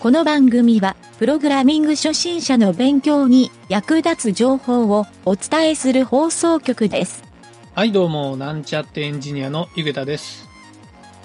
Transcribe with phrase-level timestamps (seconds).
[0.00, 7.22] この番組は、プログラミング初心者の勉強に役立つ情報をお伝えする放送局です。
[7.74, 10.48] はい、どうも、なんちゃってエンジニアのゆげたです。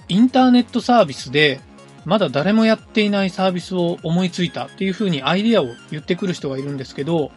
[0.09, 1.61] インターネットサービスで、
[2.03, 7.31] まだ誰もやっていないサービスを思いついたっていう風にアイディアを言ってくる人がいるんですけど、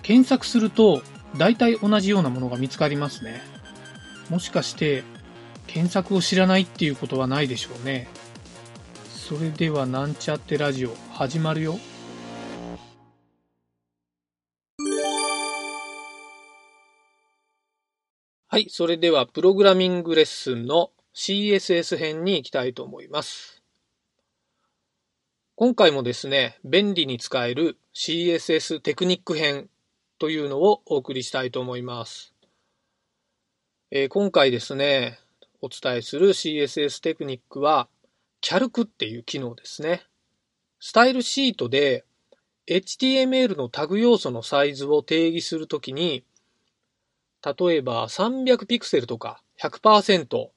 [0.00, 1.02] 検索すると、
[1.36, 3.42] 大体同じようなものが見つかりますね。
[4.30, 5.04] もしかして、
[5.66, 8.08] 検索を知らないっていうことはないでしょうね。
[9.22, 11.78] それでは、なんちゃってラジオ、始まるよ。
[18.48, 23.62] はい、それでは、プログラミングレッスンの CSS 編に行きたいと思います。
[25.54, 29.70] 今回もですね、便利に使える CSS テクニック編
[30.18, 32.34] というのをお送りしたいと思います。
[33.92, 35.20] えー今回ですね、
[35.60, 37.88] お伝えする CSS テクニックは、
[38.42, 40.02] キャルクっていう機能ですね。
[40.80, 42.04] スタイルシートで
[42.66, 46.24] HTML のタグ要素のサイズを定義するときに、
[47.44, 50.50] 例えば300ピクセルとか100%っ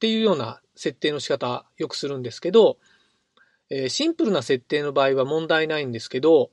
[0.00, 2.76] ていうような設定の仕方よくするんですけど、
[3.70, 6.50] えシンプルな設定の場合は問題ないんですけど、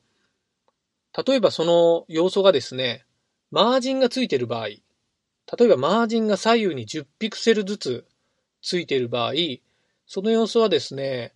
[1.28, 3.06] 例えばその要素がですね、
[3.52, 4.84] マージンがついてる場合、例
[5.62, 8.06] えばマージンが左右に10ピクセルずつ
[8.62, 9.34] ついてる場合、
[10.10, 11.34] その要素はですね、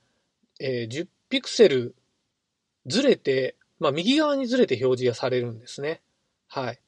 [0.60, 1.96] えー10ピクセル
[2.88, 6.02] ずれて、まあ右側にずれて表示がされるんですね。
[6.48, 6.80] はい。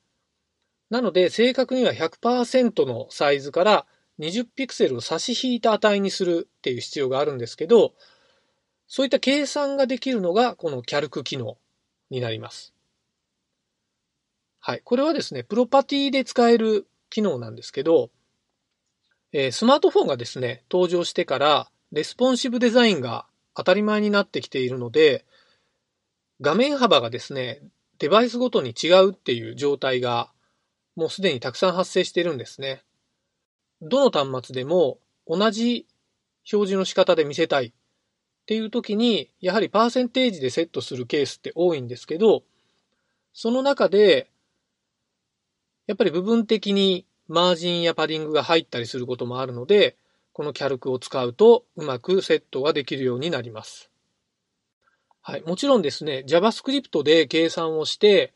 [0.89, 3.85] なので、正確には100%のサイズから
[4.17, 7.93] 20ピクセルを差し引いた値にするっていう必要があるんですけど、
[8.87, 11.55] そういった計算ができるのがこのキャルク機能
[12.09, 12.73] になります。
[14.59, 14.81] はい。
[14.83, 18.09] これはですね、プロパティで使える機能なんですけど、
[19.33, 25.25] えースマートフォンがですね、登場してから、レスポンシブデザインが当たり前になってきているので、
[26.41, 27.61] 画面幅がですね、
[27.99, 30.31] デバイスごとに違うっていう状態が
[30.95, 32.83] もうすでにたくさん発生しているんですね。
[33.81, 35.85] どの端末でも同じ
[36.51, 37.71] 表示の仕方で見せたいっ
[38.45, 42.43] ていう時に、やはりパーセンテージでセットするケースって多いんですけど、
[43.33, 44.29] その中で、
[45.87, 49.97] やっぱり部分的にマージンやパディングが入ったりすることもあるので、
[50.35, 53.89] このキャルクを使うとうまくセットができるようになります。
[55.21, 55.43] はい。
[55.43, 58.33] もちろんですね、JavaScript で計算をして、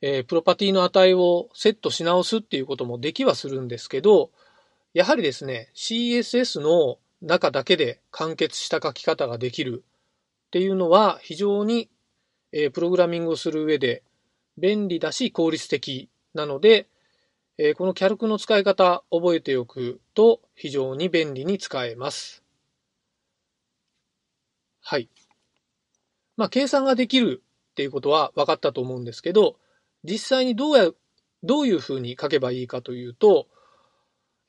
[0.00, 4.30] えープロパティの値をセットし直すっていうこともできはするんですけど、
[4.94, 9.84] やはりですね、CSS の中だけで完結した書き方ができる
[10.46, 11.90] っていうのは非常に、
[12.52, 14.02] えープログラミングをする上で
[14.56, 16.86] 便利だし効率的なので、
[17.64, 22.42] えこのキャルクの使い方覚えておくと非常に便利に使えます。
[24.80, 25.08] はい。
[26.36, 27.40] まあ、計算ができる
[27.70, 29.58] っていうことは分かったと思うんですけど、
[30.02, 30.90] 実際にどうや、
[31.44, 33.46] どういうふうに書けばいいかというと、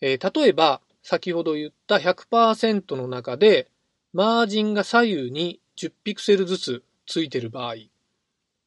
[0.01, 3.69] えー例えば、先ほど言った100%の中で、
[4.11, 7.75] マージンが左右に10ピクセルずつついてる場合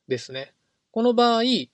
[0.06, 0.54] ですね。
[0.92, 1.68] この場合、え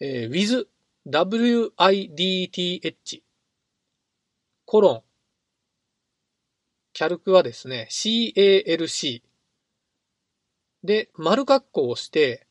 [0.00, 0.68] ー with,
[1.06, 3.20] width,
[4.64, 5.02] コロン、
[6.94, 9.22] キャルクはですね、calc
[10.82, 12.46] で、丸括弧をして、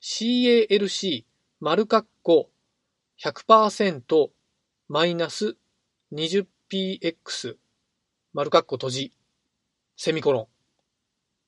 [0.00, 1.24] calc
[1.58, 2.48] 丸括弧
[3.20, 4.28] 100%
[4.88, 5.56] マイナス
[6.12, 7.56] 20px
[8.34, 9.12] 丸括弧閉じ
[9.96, 10.46] セミコロン。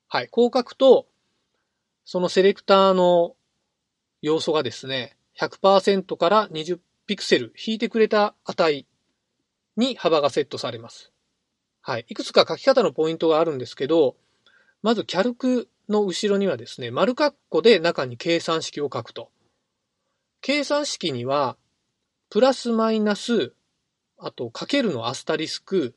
[0.08, 0.28] はい。
[0.28, 1.06] こう書くと、
[2.04, 3.36] そのセレクターの
[4.22, 8.87] 要素がですね、100%から20ピクセル引いてくれた値
[9.76, 11.12] に幅がセットされます。
[11.81, 12.06] はい。
[12.09, 14.16] いくつか書き方のポイントがあるんですけど、
[14.82, 19.31] まずキャルクの後ろにはですね、丸括弧で中に計算式を書くと。
[20.41, 21.56] 計算式には、
[22.31, 23.54] プラスマイナス、
[24.18, 25.95] あとかけるのアスタリスク、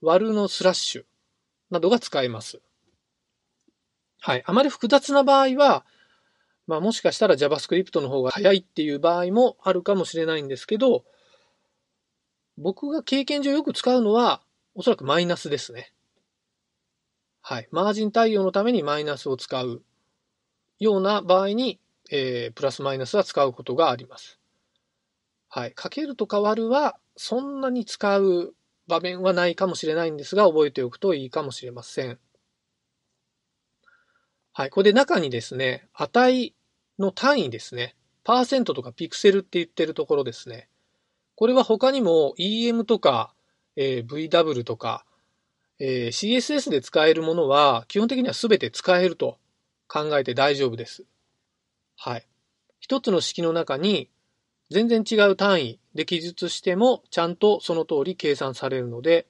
[0.00, 1.04] 割るのスラッシュ
[1.70, 2.60] などが使えます。
[4.20, 4.42] はい。
[4.46, 5.84] あまり複雑な場合は、
[6.68, 11.02] まあもしかしたら JavaScript の方が早いっていう場合もあるかもしれないんですけど、
[12.58, 14.42] 僕が経験上よく使うのは、
[14.74, 15.92] おそらくマイナスですね。
[17.40, 17.68] はい。
[17.72, 19.82] マージン対応のためにマイナスを使う
[20.78, 21.80] ような場合に、
[22.10, 24.38] えープラスマイナスは使うことがあります。
[25.48, 25.72] はい。
[25.72, 28.54] かけるとか割るは、そんなに使う
[28.86, 32.18] 場面はないかもしれないんですが、覚えておくといいかもしれません。
[34.52, 34.70] はい。
[34.70, 36.52] これで中にですね、値
[36.98, 37.94] の単位ですね。
[38.24, 40.68] パーセントとかピクセルって言ってるところですね。
[41.34, 43.32] これは他にも EM とか、
[43.76, 45.04] えー VW とか、
[45.78, 49.38] えー CSS で使えるものは基本的には全て使えると
[49.86, 51.04] 考えて大丈夫です。
[51.96, 52.26] はい。
[52.80, 54.10] 一つの式の中に
[54.70, 59.26] 全然違う単位で記述してもちゃんとその通り計算されるので、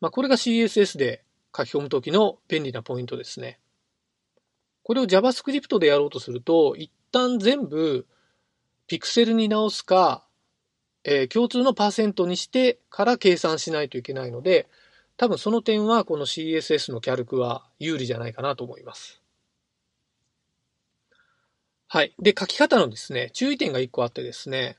[0.00, 1.22] まあ、これが CSS で
[1.56, 3.58] 書き込むときの便利なポイントですね。
[4.82, 8.06] これを JavaScript でやろうとすると、一旦全部
[8.86, 10.24] ピクセルに直すか、
[11.04, 14.68] えー共通のパーセントにしてから計算しないといけないので、
[15.16, 19.22] 多分その点はこの CSS のキャルクは有利じゃないかなと思います。
[21.88, 22.14] はい。
[22.18, 24.78] で、書き方のですね、注意点が1個あってですね、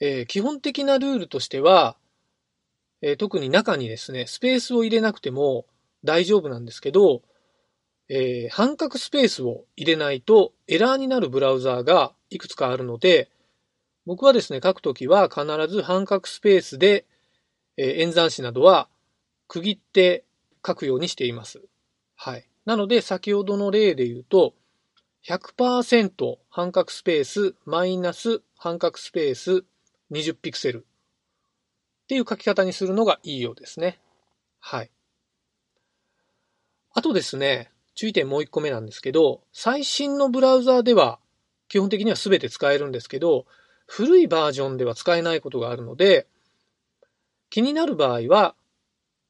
[0.00, 1.96] えー基本的なルールとしては、
[3.02, 5.66] えー特に中にですね、スペースを入れなくても
[6.04, 7.22] 大丈夫なんですけど、
[8.08, 13.30] えー半角スペースを入れないとエラーになるブラウザーがいくつかあるので、
[14.06, 17.06] 僕はですね、書くときは必ず半角スペースで、
[17.76, 18.88] えー演算子などは
[19.48, 20.24] 区切って
[20.66, 21.62] 書くようにしています。
[22.16, 22.48] はい。
[22.64, 24.54] なので、先ほどの例で言うと、
[25.26, 29.64] 100%半角スペースマイナス半角スペース
[30.10, 30.84] 20ピクセル
[32.04, 33.98] っていう書き方にするのがいいようですね。
[34.60, 34.90] はい。
[36.92, 41.18] あとですね、注意点もう一個目なんですけど、最新のブラウザーでは
[41.68, 43.46] 基本的には全て使えるんですけど、
[43.86, 46.26] 古いバージョンでは使えないことがあるので、
[47.50, 48.54] 気になる場合は、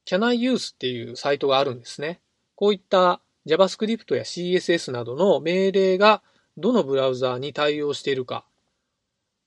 [0.05, 2.21] Can I Use っていうサイトがあるんですね。
[2.55, 6.21] こういった JavaScript や CSS などの命令が
[6.57, 8.45] どのブラウザーに対応しているか、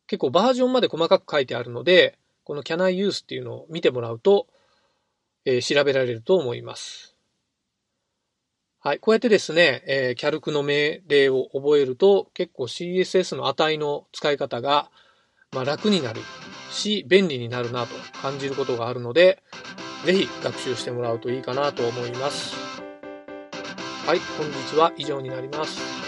[0.07, 4.47] 結構バージョンまで細かく書いてあるので、この Can I Use っていうのを見てもらうと、
[5.45, 7.18] えー調べられると思います。
[8.81, 9.01] はい。
[9.01, 14.89] こうやってですね、えーキャルクの命令を覚えると、結構 CSS の値の使い方が、
[15.53, 16.21] まあ、楽になる
[16.71, 19.43] し、便利になるなと感じることがあるので、
[20.05, 22.55] ぜひ学習してもらうといいかなと思います。
[24.07, 24.21] はい。
[24.39, 26.08] 本日は以上になります。